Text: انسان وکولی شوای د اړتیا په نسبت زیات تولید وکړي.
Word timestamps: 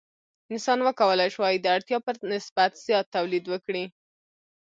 انسان 0.53 0.79
وکولی 0.87 1.29
شوای 1.35 1.55
د 1.59 1.65
اړتیا 1.75 1.97
په 2.05 2.11
نسبت 2.33 2.71
زیات 2.85 3.05
تولید 3.15 3.45
وکړي. 3.49 3.85